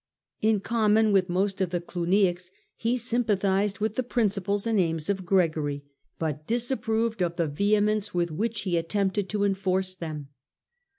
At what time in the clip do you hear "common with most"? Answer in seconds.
0.61-1.61